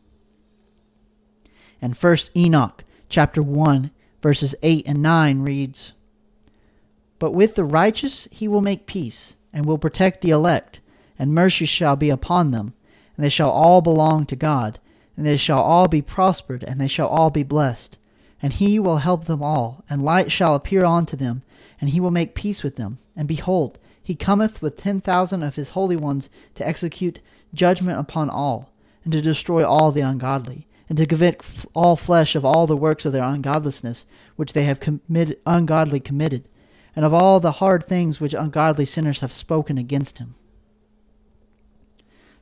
And 1.80 1.96
first 1.96 2.30
Enoch 2.36 2.84
chapter 3.08 3.42
1 3.42 3.90
verses 4.22 4.54
8 4.62 4.86
and 4.86 5.02
9 5.02 5.42
reads 5.42 5.92
But 7.18 7.32
with 7.32 7.56
the 7.56 7.64
righteous 7.64 8.28
he 8.30 8.48
will 8.48 8.60
make 8.60 8.86
peace 8.86 9.36
and 9.52 9.66
will 9.66 9.78
protect 9.78 10.20
the 10.20 10.30
elect 10.30 10.80
and 11.18 11.34
mercy 11.34 11.66
shall 11.66 11.96
be 11.96 12.10
upon 12.10 12.50
them 12.50 12.74
and 13.16 13.24
they 13.24 13.28
shall 13.28 13.50
all 13.50 13.80
belong 13.80 14.26
to 14.26 14.36
God 14.36 14.78
and 15.16 15.26
they 15.26 15.36
shall 15.36 15.60
all 15.60 15.88
be 15.88 16.02
prospered 16.02 16.64
and 16.64 16.80
they 16.80 16.88
shall 16.88 17.08
all 17.08 17.30
be 17.30 17.42
blessed 17.42 17.96
and 18.42 18.54
he 18.54 18.78
will 18.78 18.98
help 18.98 19.24
them 19.24 19.42
all 19.42 19.84
and 19.88 20.04
light 20.04 20.30
shall 20.30 20.54
appear 20.54 20.84
unto 20.84 21.16
them 21.16 21.42
and 21.80 21.90
he 21.90 22.00
will 22.00 22.10
make 22.10 22.34
peace 22.34 22.62
with 22.62 22.76
them 22.76 22.98
and 23.16 23.28
behold 23.28 23.78
he 24.04 24.14
cometh 24.14 24.60
with 24.60 24.76
ten 24.76 25.00
thousand 25.00 25.42
of 25.42 25.56
his 25.56 25.70
holy 25.70 25.96
ones 25.96 26.28
to 26.56 26.68
execute 26.68 27.20
judgment 27.54 27.98
upon 27.98 28.28
all, 28.28 28.70
and 29.02 29.12
to 29.14 29.22
destroy 29.22 29.64
all 29.64 29.92
the 29.92 30.02
ungodly, 30.02 30.66
and 30.90 30.98
to 30.98 31.06
convict 31.06 31.64
all 31.72 31.96
flesh 31.96 32.36
of 32.36 32.44
all 32.44 32.66
the 32.66 32.76
works 32.76 33.06
of 33.06 33.14
their 33.14 33.24
ungodlessness 33.24 34.04
which 34.36 34.52
they 34.52 34.64
have 34.64 34.78
committed, 34.78 35.38
ungodly 35.46 36.00
committed, 36.00 36.44
and 36.94 37.06
of 37.06 37.14
all 37.14 37.40
the 37.40 37.52
hard 37.52 37.88
things 37.88 38.20
which 38.20 38.34
ungodly 38.34 38.84
sinners 38.84 39.20
have 39.20 39.32
spoken 39.32 39.78
against 39.78 40.18
him. 40.18 40.34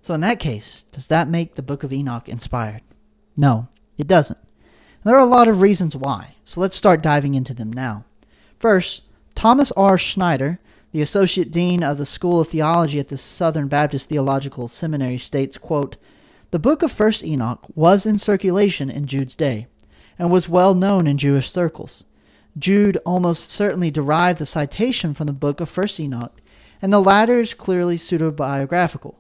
So, 0.03 0.13
in 0.15 0.21
that 0.21 0.41
case, 0.41 0.85
does 0.93 1.07
that 1.07 1.29
make 1.29 1.55
the 1.55 1.63
book 1.63 1.83
of 1.83 1.93
Enoch 1.93 2.29
inspired? 2.29 2.83
No, 3.37 3.69
it 3.97 4.07
doesn't. 4.07 4.39
there 5.05 5.17
are 5.17 5.21
a 5.21 5.27
lot 5.27 5.49
of 5.49 5.61
reasons 5.61 5.97
why, 5.97 6.35
so 6.45 6.61
let's 6.61 6.77
start 6.77 7.03
diving 7.03 7.35
into 7.35 7.55
them 7.55 7.73
now. 7.73 8.05
First, 8.59 9.03
Thomas 9.35 9.73
R. 9.73 9.97
Schreiner 9.97 10.59
the 10.93 11.01
associate 11.01 11.51
dean 11.51 11.83
of 11.83 11.97
the 11.97 12.05
School 12.05 12.39
of 12.41 12.49
Theology 12.49 13.01
at 13.01 13.09
the 13.09 13.17
Southern 13.17 13.67
Baptist 13.67 14.11
Theological 14.11 14.69
Seminary 14.69 15.17
states, 15.17 15.57
quote, 15.57 15.97
The 16.51 16.59
book 16.59 16.83
of 16.83 16.93
1st 16.93 17.25
Enoch 17.25 17.67
was 17.75 18.05
in 18.05 18.19
circulation 18.19 18.91
in 18.91 19.07
Jude's 19.07 19.35
day 19.35 19.69
and 20.19 20.31
was 20.31 20.51
well 20.51 20.75
known 20.75 21.07
in 21.07 21.17
Jewish 21.17 21.51
circles. 21.51 22.05
Jude 22.59 22.99
almost 23.07 23.49
certainly 23.49 23.91
derived 23.91 24.39
the 24.39 24.45
citation 24.45 25.15
from 25.15 25.27
the 25.27 25.33
book 25.33 25.61
of 25.61 25.73
1st 25.73 26.01
Enoch, 26.01 26.43
and 26.83 26.93
the 26.93 27.01
latter 27.01 27.41
is 27.41 27.55
clearly 27.55 27.97
pseudepigraphical. 27.97 29.15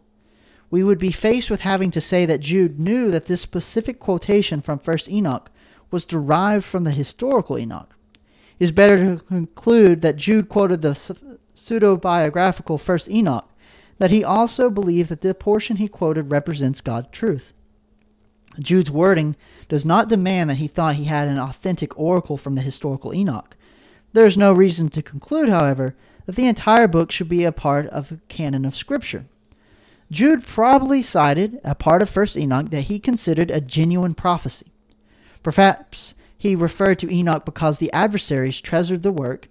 We 0.72 0.82
would 0.82 0.98
be 0.98 1.12
faced 1.12 1.50
with 1.50 1.60
having 1.60 1.90
to 1.90 2.00
say 2.00 2.24
that 2.24 2.40
Jude 2.40 2.80
knew 2.80 3.10
that 3.10 3.26
this 3.26 3.42
specific 3.42 4.00
quotation 4.00 4.62
from 4.62 4.78
1st 4.78 5.08
Enoch 5.12 5.50
was 5.90 6.06
derived 6.06 6.64
from 6.64 6.84
the 6.84 6.92
historical 6.92 7.58
Enoch. 7.58 7.94
It 8.58 8.64
is 8.64 8.72
better 8.72 8.96
to 8.96 9.22
conclude 9.22 10.00
that 10.00 10.16
Jude 10.16 10.48
quoted 10.48 10.80
the 10.80 10.94
pseudepigraphical 11.54 12.80
First 12.80 13.10
Enoch 13.10 13.50
that 13.98 14.10
he 14.10 14.24
also 14.24 14.70
believed 14.70 15.10
that 15.10 15.20
the 15.20 15.34
portion 15.34 15.76
he 15.76 15.88
quoted 15.88 16.30
represents 16.30 16.80
God's 16.80 17.08
truth. 17.12 17.52
Jude's 18.58 18.90
wording 18.90 19.36
does 19.68 19.84
not 19.84 20.08
demand 20.08 20.48
that 20.48 20.56
he 20.56 20.68
thought 20.68 20.94
he 20.94 21.04
had 21.04 21.28
an 21.28 21.38
authentic 21.38 21.98
oracle 21.98 22.38
from 22.38 22.54
the 22.54 22.62
historical 22.62 23.12
Enoch. 23.12 23.56
There 24.14 24.24
is 24.24 24.38
no 24.38 24.54
reason 24.54 24.88
to 24.88 25.02
conclude, 25.02 25.50
however, 25.50 25.94
that 26.24 26.36
the 26.36 26.48
entire 26.48 26.88
book 26.88 27.10
should 27.10 27.28
be 27.28 27.44
a 27.44 27.52
part 27.52 27.88
of 27.88 28.08
the 28.08 28.20
canon 28.28 28.64
of 28.64 28.74
Scripture. 28.74 29.26
Jude 30.12 30.46
probably 30.46 31.00
cited 31.00 31.58
a 31.64 31.74
part 31.74 32.02
of 32.02 32.10
1st 32.10 32.42
Enoch 32.42 32.70
that 32.70 32.82
he 32.82 32.98
considered 32.98 33.50
a 33.50 33.62
genuine 33.62 34.12
prophecy. 34.12 34.70
Perhaps 35.42 36.12
he 36.36 36.54
referred 36.54 36.98
to 36.98 37.10
Enoch 37.10 37.46
because 37.46 37.78
the 37.78 37.90
adversaries 37.94 38.60
treasured 38.60 39.02
the 39.02 39.10
work 39.10 39.48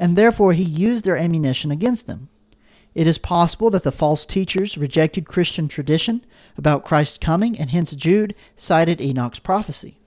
and 0.00 0.16
therefore 0.16 0.52
he 0.52 0.64
used 0.64 1.04
their 1.04 1.16
ammunition 1.16 1.70
against 1.70 2.08
them. 2.08 2.28
It 2.92 3.06
is 3.06 3.18
possible 3.18 3.70
that 3.70 3.84
the 3.84 3.92
false 3.92 4.26
teachers 4.26 4.76
rejected 4.76 5.28
Christian 5.28 5.68
tradition 5.68 6.24
about 6.58 6.84
Christ's 6.84 7.18
coming, 7.18 7.56
and 7.56 7.70
hence 7.70 7.92
Jude 7.92 8.34
cited 8.56 9.00
Enoch's 9.00 9.38
prophecy. 9.38 10.00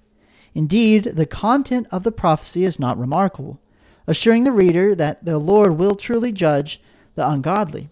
Indeed, 0.54 1.04
the 1.16 1.26
content 1.26 1.88
of 1.92 2.04
the 2.04 2.12
prophecy 2.12 2.66
is 2.66 2.78
not 2.78 3.00
remarkable, 3.00 3.62
assuring 4.06 4.44
the 4.44 4.52
reader 4.52 4.96
that 4.96 5.24
the 5.24 5.38
Lord 5.38 5.78
will 5.78 5.96
truly 5.96 6.34
judge 6.34 6.82
the 7.16 7.28
ungodly. 7.28 7.90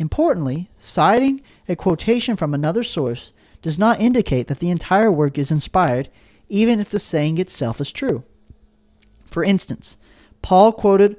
Importantly, 0.00 0.70
citing 0.78 1.42
a 1.68 1.76
quotation 1.76 2.34
from 2.34 2.54
another 2.54 2.82
source 2.82 3.32
does 3.60 3.78
not 3.78 4.00
indicate 4.00 4.46
that 4.46 4.58
the 4.58 4.70
entire 4.70 5.12
work 5.12 5.36
is 5.36 5.50
inspired, 5.50 6.08
even 6.48 6.80
if 6.80 6.88
the 6.88 6.98
saying 6.98 7.36
itself 7.36 7.82
is 7.82 7.92
true. 7.92 8.24
For 9.26 9.44
instance, 9.44 9.98
Paul 10.40 10.72
quoted 10.72 11.18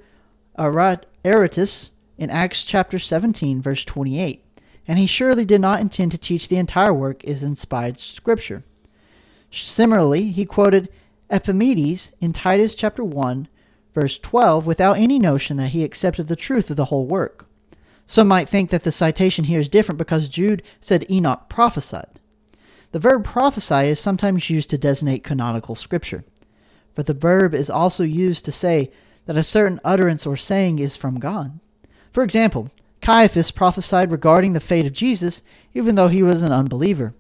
Aratus 0.57 1.89
in 2.17 2.31
Acts 2.31 2.65
chapter 2.65 2.97
17, 2.97 3.61
verse 3.61 3.85
28, 3.85 4.43
and 4.88 4.97
he 4.97 5.05
surely 5.05 5.45
did 5.45 5.61
not 5.61 5.79
intend 5.79 6.11
to 6.13 6.17
teach 6.17 6.47
the 6.47 6.57
entire 6.57 6.93
work 6.93 7.23
is 7.23 7.43
inspired 7.43 8.00
scripture. 8.00 8.63
Similarly, 9.51 10.31
he 10.31 10.43
quoted 10.43 10.89
Epimenides 11.29 12.13
in 12.19 12.33
Titus 12.33 12.73
chapter 12.73 13.03
1, 13.03 13.47
verse 13.93 14.17
12, 14.17 14.65
without 14.65 14.97
any 14.97 15.19
notion 15.19 15.57
that 15.57 15.69
he 15.69 15.83
accepted 15.83 16.27
the 16.27 16.35
truth 16.35 16.71
of 16.71 16.77
the 16.77 16.85
whole 16.85 17.05
work. 17.05 17.45
Some 18.12 18.27
might 18.27 18.50
think 18.50 18.72
that 18.72 18.84
the 18.84 18.91
citation 18.91 19.46
here 19.46 19.62
is 19.62 19.70
different 19.70 19.98
because 19.98 20.27
Jude 20.27 20.63
said 20.82 21.10
Enoch 21.10 21.48
prophesied. 21.48 22.20
The 22.91 23.00
verb 23.00 23.24
prophesy 23.24 23.88
is 23.88 24.01
sometimes 24.01 24.50
used 24.50 24.70
to 24.72 24.77
designate 24.77 25.24
canonical 25.24 25.75
scripture, 25.75 26.25
but 26.94 27.06
the 27.06 27.13
verb 27.13 27.56
is 27.56 27.70
also 27.70 28.03
used 28.03 28.44
to 28.44 28.51
say 28.51 28.91
that 29.27 29.38
a 29.38 29.46
certain 29.46 29.80
utterance 29.86 30.25
or 30.25 30.36
saying 30.36 30.80
is 30.80 30.98
from 30.98 31.22
God. 31.22 31.58
For 32.12 32.22
example, 32.22 32.70
Caiaphas 33.00 33.50
prophesied 33.51 34.12
regarding 34.12 34.51
the 34.51 34.60
fate 34.60 34.86
of 34.86 34.91
Jesus, 34.91 35.41
even 35.74 35.96
though 35.96 36.10
he 36.10 36.22
was 36.22 36.41
an 36.41 36.51
unbeliever. 36.51 37.13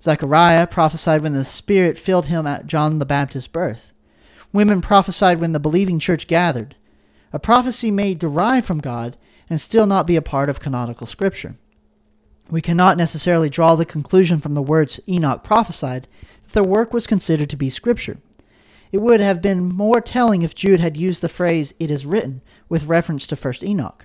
Zechariah 0.00 0.66
prophesied 0.66 1.20
when 1.20 1.34
the 1.34 1.44
Spirit 1.44 1.98
filled 1.98 2.28
him 2.28 2.46
at 2.46 2.66
John 2.66 3.00
the 3.00 3.04
Baptist's 3.04 3.48
birth. 3.48 3.88
Women 4.50 4.80
prophesied 4.80 5.40
when 5.40 5.52
the 5.52 5.60
believing 5.60 5.98
church 5.98 6.26
gathered. 6.26 6.74
A 7.34 7.38
prophecy 7.38 7.90
may 7.90 8.14
derive 8.14 8.64
from 8.64 8.80
God 8.80 9.18
and 9.48 9.60
still 9.60 9.86
not 9.86 10.06
be 10.06 10.16
a 10.16 10.22
part 10.22 10.48
of 10.48 10.60
canonical 10.60 11.06
scripture. 11.06 11.56
We 12.50 12.60
cannot 12.60 12.98
necessarily 12.98 13.48
draw 13.48 13.76
the 13.76 13.86
conclusion 13.86 14.40
from 14.40 14.54
the 14.54 14.62
words 14.62 15.00
Enoch 15.08 15.42
prophesied 15.42 16.06
that 16.44 16.52
the 16.52 16.62
work 16.62 16.92
was 16.92 17.06
considered 17.06 17.48
to 17.50 17.56
be 17.56 17.70
scripture. 17.70 18.18
It 18.92 18.98
would 19.00 19.20
have 19.20 19.40
been 19.40 19.64
more 19.64 20.02
telling 20.02 20.42
if 20.42 20.54
Jude 20.54 20.80
had 20.80 20.98
used 20.98 21.22
the 21.22 21.28
phrase, 21.30 21.72
it 21.80 21.90
is 21.90 22.04
written, 22.04 22.42
with 22.68 22.84
reference 22.84 23.26
to 23.28 23.36
1st 23.36 23.62
Enoch. 23.64 24.04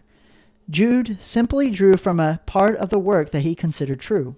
Jude 0.70 1.17
simply 1.20 1.70
drew 1.70 1.98
from 1.98 2.20
a 2.20 2.39
part 2.46 2.77
of 2.77 2.89
the 2.89 3.00
work 3.00 3.32
that 3.32 3.41
he 3.41 3.53
considered 3.53 4.00
true. 4.00 4.36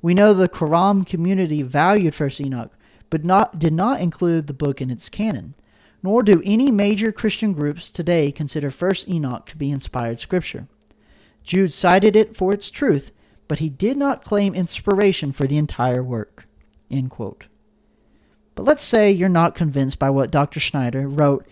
We 0.00 0.14
know 0.14 0.34
the 0.34 0.48
Qumran 0.48 1.06
community 1.06 1.62
valued 1.62 2.14
1st 2.14 2.46
Enoch, 2.46 2.72
but 3.10 3.24
not, 3.24 3.58
did 3.58 3.72
not 3.72 4.00
include 4.00 4.46
the 4.46 4.54
book 4.54 4.80
in 4.80 4.90
its 4.90 5.08
canon, 5.08 5.54
nor 6.02 6.22
do 6.22 6.42
any 6.44 6.70
major 6.70 7.12
Christian 7.12 7.52
groups 7.52 7.92
today 7.92 8.32
consider 8.32 8.70
1st 8.70 9.08
Enoch 9.08 9.46
to 9.48 9.56
be 9.56 9.70
inspired 9.70 10.20
scripture. 10.20 10.66
Jude 11.44 11.72
cited 11.72 12.16
it 12.16 12.36
for 12.36 12.52
its 12.52 12.70
truth, 12.70 13.12
but 13.48 13.58
he 13.58 13.68
did 13.68 13.96
not 13.96 14.24
claim 14.24 14.54
inspiration 14.54 15.32
for 15.32 15.46
the 15.46 15.58
entire 15.58 16.02
work. 16.02 16.46
But 18.54 18.64
let's 18.64 18.84
say 18.84 19.10
you're 19.10 19.28
not 19.28 19.54
convinced 19.54 19.98
by 19.98 20.10
what 20.10 20.30
Dr. 20.30 20.60
Schreiner 20.60 21.08
wrote. 21.08 21.46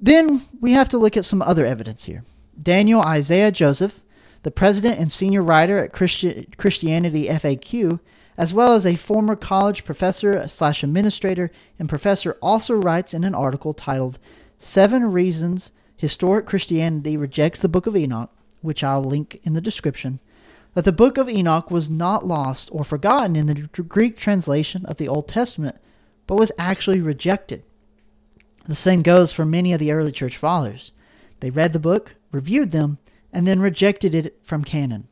Then 0.00 0.42
we 0.60 0.72
have 0.72 0.88
to 0.90 0.98
look 0.98 1.16
at 1.16 1.24
some 1.24 1.42
other 1.42 1.64
evidence 1.64 2.04
here. 2.04 2.24
Daniel 2.60 3.00
Isaiah 3.00 3.50
Joseph, 3.50 4.00
the 4.42 4.50
president 4.50 4.98
and 4.98 5.10
senior 5.10 5.42
writer 5.42 5.78
at 5.78 5.92
Christi- 5.92 6.48
Christianity 6.56 7.26
FAQ, 7.28 8.00
as 8.36 8.52
well 8.52 8.72
as 8.72 8.84
a 8.84 8.96
former 8.96 9.36
college 9.36 9.84
professor 9.84 10.46
slash 10.48 10.82
administrator 10.82 11.50
and 11.78 11.88
professor, 11.88 12.36
also 12.42 12.74
writes 12.74 13.14
in 13.14 13.24
an 13.24 13.34
article 13.34 13.72
titled 13.72 14.18
Seven 14.58 15.10
Reasons 15.10 15.70
Historic 15.96 16.46
Christianity 16.46 17.16
Rejects 17.16 17.60
the 17.60 17.68
Book 17.68 17.86
of 17.86 17.96
Enoch, 17.96 18.30
which 18.60 18.84
I'll 18.84 19.02
link 19.02 19.40
in 19.44 19.54
the 19.54 19.60
description, 19.60 20.20
that 20.74 20.84
the 20.84 20.92
book 20.92 21.16
of 21.16 21.28
Enoch 21.28 21.70
was 21.70 21.88
not 21.88 22.26
lost 22.26 22.68
or 22.72 22.84
forgotten 22.84 23.36
in 23.36 23.46
the 23.46 23.54
Greek 23.54 24.16
translation 24.16 24.84
of 24.86 24.98
the 24.98 25.08
Old 25.08 25.28
Testament, 25.28 25.76
but 26.26 26.38
was 26.38 26.52
actually 26.58 27.00
rejected. 27.00 27.62
The 28.66 28.74
same 28.74 29.02
goes 29.02 29.32
for 29.32 29.46
many 29.46 29.72
of 29.72 29.78
the 29.78 29.92
early 29.92 30.12
church 30.12 30.36
fathers. 30.36 30.92
They 31.40 31.50
read 31.50 31.72
the 31.72 31.78
book, 31.78 32.16
reviewed 32.32 32.72
them, 32.72 32.98
and 33.32 33.46
then 33.46 33.60
rejected 33.60 34.14
it 34.14 34.38
from 34.42 34.64
canon. 34.64 35.08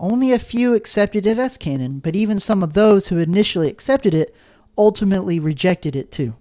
Only 0.00 0.32
a 0.32 0.38
few 0.38 0.74
accepted 0.74 1.26
it 1.26 1.38
as 1.38 1.56
canon, 1.56 2.00
but 2.00 2.16
even 2.16 2.38
some 2.38 2.62
of 2.62 2.72
those 2.72 3.08
who 3.08 3.18
initially 3.18 3.68
accepted 3.68 4.14
it 4.14 4.34
ultimately 4.76 5.38
rejected 5.38 5.94
it 5.94 6.10
too. 6.10 6.34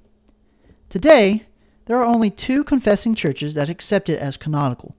Today, 0.89 1.45
there 1.85 1.97
are 1.97 2.05
only 2.05 2.29
two 2.29 2.63
confessing 2.63 3.13
churches 3.15 3.53
that 3.53 3.69
accept 3.69 4.09
it 4.09 4.19
as 4.19 4.37
canonical 4.37 4.95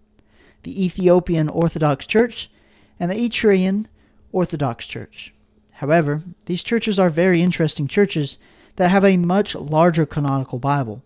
the 0.62 0.84
Ethiopian 0.84 1.50
Orthodox 1.50 2.06
Church 2.06 2.50
and 2.98 3.10
the 3.10 3.16
Eritrean 3.16 3.86
Orthodox 4.32 4.86
Church. 4.86 5.34
However, 5.72 6.22
these 6.46 6.62
churches 6.62 6.98
are 6.98 7.10
very 7.10 7.42
interesting 7.42 7.86
churches 7.86 8.38
that 8.76 8.90
have 8.90 9.04
a 9.04 9.18
much 9.18 9.54
larger 9.54 10.06
canonical 10.06 10.58
Bible. 10.58 11.02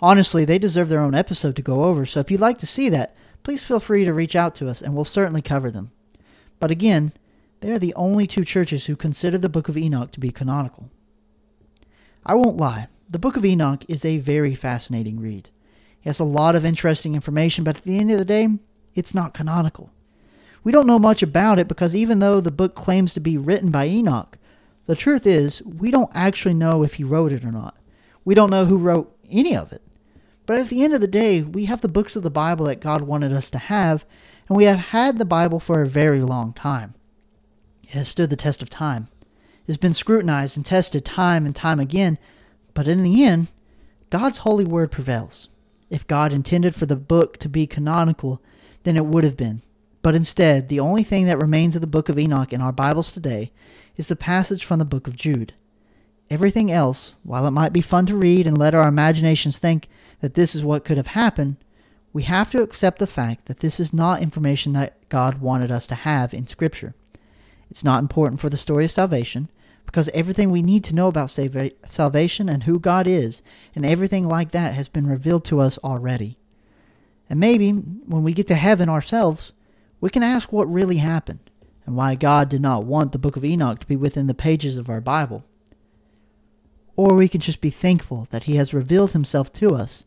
Honestly, 0.00 0.44
they 0.44 0.58
deserve 0.58 0.88
their 0.90 1.00
own 1.00 1.14
episode 1.14 1.56
to 1.56 1.62
go 1.62 1.84
over, 1.84 2.04
so 2.04 2.20
if 2.20 2.30
you'd 2.30 2.40
like 2.40 2.58
to 2.58 2.66
see 2.66 2.88
that, 2.90 3.16
please 3.42 3.64
feel 3.64 3.80
free 3.80 4.04
to 4.04 4.12
reach 4.12 4.36
out 4.36 4.54
to 4.56 4.68
us 4.68 4.82
and 4.82 4.94
we'll 4.94 5.04
certainly 5.04 5.40
cover 5.40 5.70
them. 5.70 5.90
But 6.62 6.70
again, 6.70 7.12
they 7.58 7.72
are 7.72 7.78
the 7.80 7.92
only 7.94 8.28
two 8.28 8.44
churches 8.44 8.86
who 8.86 8.94
consider 8.94 9.36
the 9.36 9.48
Book 9.48 9.68
of 9.68 9.76
Enoch 9.76 10.12
to 10.12 10.20
be 10.20 10.30
canonical. 10.30 10.90
I 12.24 12.36
won't 12.36 12.56
lie, 12.56 12.86
the 13.10 13.18
Book 13.18 13.36
of 13.36 13.44
Enoch 13.44 13.84
is 13.88 14.04
a 14.04 14.18
very 14.18 14.54
fascinating 14.54 15.18
read. 15.18 15.48
It 16.04 16.10
has 16.10 16.20
a 16.20 16.24
lot 16.24 16.54
of 16.54 16.64
interesting 16.64 17.16
information, 17.16 17.64
but 17.64 17.78
at 17.78 17.82
the 17.82 17.98
end 17.98 18.12
of 18.12 18.18
the 18.20 18.24
day, 18.24 18.46
it's 18.94 19.12
not 19.12 19.34
canonical. 19.34 19.90
We 20.62 20.70
don't 20.70 20.86
know 20.86 21.00
much 21.00 21.20
about 21.20 21.58
it 21.58 21.66
because 21.66 21.96
even 21.96 22.20
though 22.20 22.40
the 22.40 22.52
book 22.52 22.76
claims 22.76 23.12
to 23.14 23.20
be 23.20 23.36
written 23.36 23.72
by 23.72 23.88
Enoch, 23.88 24.38
the 24.86 24.94
truth 24.94 25.26
is 25.26 25.62
we 25.62 25.90
don't 25.90 26.12
actually 26.14 26.54
know 26.54 26.84
if 26.84 26.94
he 26.94 27.02
wrote 27.02 27.32
it 27.32 27.44
or 27.44 27.50
not. 27.50 27.76
We 28.24 28.36
don't 28.36 28.50
know 28.50 28.66
who 28.66 28.78
wrote 28.78 29.12
any 29.28 29.56
of 29.56 29.72
it. 29.72 29.82
But 30.46 30.58
at 30.58 30.68
the 30.68 30.84
end 30.84 30.94
of 30.94 31.00
the 31.00 31.08
day, 31.08 31.42
we 31.42 31.64
have 31.64 31.80
the 31.80 31.88
books 31.88 32.14
of 32.14 32.22
the 32.22 32.30
Bible 32.30 32.66
that 32.66 32.80
God 32.80 33.02
wanted 33.02 33.32
us 33.32 33.50
to 33.50 33.58
have, 33.58 34.04
and 34.52 34.56
we 34.58 34.64
have 34.64 34.78
had 34.78 35.16
the 35.16 35.24
Bible 35.24 35.58
for 35.58 35.80
a 35.80 35.88
very 35.88 36.20
long 36.20 36.52
time. 36.52 36.92
It 37.84 37.92
has 37.92 38.06
stood 38.06 38.28
the 38.28 38.36
test 38.36 38.60
of 38.60 38.68
time. 38.68 39.08
It 39.22 39.68
has 39.68 39.78
been 39.78 39.94
scrutinized 39.94 40.58
and 40.58 40.66
tested 40.66 41.06
time 41.06 41.46
and 41.46 41.56
time 41.56 41.80
again, 41.80 42.18
but 42.74 42.86
in 42.86 43.02
the 43.02 43.24
end, 43.24 43.48
God's 44.10 44.36
holy 44.36 44.66
word 44.66 44.92
prevails. 44.92 45.48
If 45.88 46.06
God 46.06 46.34
intended 46.34 46.74
for 46.74 46.84
the 46.84 46.96
book 46.96 47.38
to 47.38 47.48
be 47.48 47.66
canonical, 47.66 48.42
then 48.82 48.94
it 48.94 49.06
would 49.06 49.24
have 49.24 49.38
been. 49.38 49.62
But 50.02 50.14
instead, 50.14 50.68
the 50.68 50.80
only 50.80 51.02
thing 51.02 51.24
that 51.28 51.40
remains 51.40 51.74
of 51.74 51.80
the 51.80 51.86
book 51.86 52.10
of 52.10 52.18
Enoch 52.18 52.52
in 52.52 52.60
our 52.60 52.72
Bibles 52.72 53.10
today 53.10 53.52
is 53.96 54.08
the 54.08 54.16
passage 54.16 54.66
from 54.66 54.78
the 54.78 54.84
book 54.84 55.06
of 55.06 55.16
Jude. 55.16 55.54
Everything 56.28 56.70
else, 56.70 57.14
while 57.22 57.46
it 57.46 57.52
might 57.52 57.72
be 57.72 57.80
fun 57.80 58.04
to 58.04 58.16
read 58.16 58.46
and 58.46 58.58
let 58.58 58.74
our 58.74 58.86
imaginations 58.86 59.56
think 59.56 59.88
that 60.20 60.34
this 60.34 60.54
is 60.54 60.62
what 60.62 60.84
could 60.84 60.98
have 60.98 61.06
happened, 61.06 61.56
we 62.12 62.24
have 62.24 62.50
to 62.50 62.62
accept 62.62 62.98
the 62.98 63.06
fact 63.06 63.46
that 63.46 63.60
this 63.60 63.80
is 63.80 63.92
not 63.92 64.22
information 64.22 64.72
that 64.74 65.08
God 65.08 65.38
wanted 65.38 65.70
us 65.70 65.86
to 65.88 65.94
have 65.94 66.34
in 66.34 66.46
Scripture. 66.46 66.94
It's 67.70 67.84
not 67.84 68.00
important 68.00 68.40
for 68.40 68.50
the 68.50 68.56
story 68.56 68.84
of 68.84 68.92
salvation, 68.92 69.48
because 69.86 70.08
everything 70.10 70.50
we 70.50 70.62
need 70.62 70.84
to 70.84 70.94
know 70.94 71.08
about 71.08 71.30
salvation 71.30 72.48
and 72.48 72.62
who 72.62 72.78
God 72.78 73.06
is 73.06 73.42
and 73.74 73.84
everything 73.84 74.26
like 74.26 74.52
that 74.52 74.74
has 74.74 74.88
been 74.88 75.06
revealed 75.06 75.44
to 75.46 75.60
us 75.60 75.78
already. 75.78 76.38
And 77.28 77.40
maybe 77.40 77.70
when 77.70 78.22
we 78.22 78.32
get 78.32 78.46
to 78.48 78.54
heaven 78.54 78.88
ourselves, 78.88 79.52
we 80.00 80.10
can 80.10 80.22
ask 80.22 80.52
what 80.52 80.70
really 80.70 80.98
happened 80.98 81.50
and 81.86 81.96
why 81.96 82.14
God 82.14 82.48
did 82.48 82.60
not 82.60 82.84
want 82.84 83.12
the 83.12 83.18
book 83.18 83.36
of 83.36 83.44
Enoch 83.44 83.80
to 83.80 83.86
be 83.86 83.96
within 83.96 84.26
the 84.26 84.34
pages 84.34 84.76
of 84.76 84.88
our 84.88 85.00
Bible. 85.00 85.44
Or 86.94 87.14
we 87.14 87.28
can 87.28 87.40
just 87.40 87.60
be 87.60 87.70
thankful 87.70 88.28
that 88.30 88.44
He 88.44 88.56
has 88.56 88.74
revealed 88.74 89.12
Himself 89.12 89.52
to 89.54 89.74
us, 89.74 90.04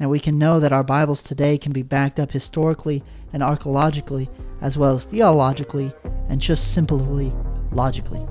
and 0.00 0.10
we 0.10 0.20
can 0.20 0.38
know 0.38 0.60
that 0.60 0.72
our 0.72 0.84
Bibles 0.84 1.22
today 1.22 1.58
can 1.58 1.72
be 1.72 1.82
backed 1.82 2.20
up 2.20 2.30
historically 2.30 3.02
and 3.32 3.42
archaeologically, 3.42 4.30
as 4.60 4.78
well 4.78 4.94
as 4.94 5.04
theologically 5.04 5.92
and 6.28 6.40
just 6.40 6.72
simply 6.72 7.32
logically. 7.72 8.26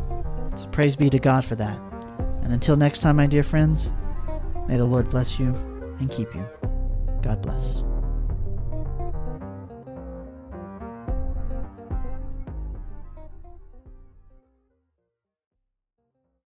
So 0.56 0.68
praise 0.68 0.96
be 0.96 1.10
to 1.10 1.20
God 1.20 1.46
for 1.46 1.56
that. 1.56 1.78
And 2.44 2.54
until 2.54 2.78
next 2.78 3.02
time, 3.02 3.18
my 3.18 3.28
dear 3.28 3.44
friends, 3.44 3.92
may 4.68 4.78
the 4.78 4.86
Lord 4.86 5.10
bless 5.10 5.38
you 5.38 5.54
and 6.00 6.10
keep 6.10 6.34
you. 6.34 6.46
God 7.22 7.42
bless. 7.42 7.84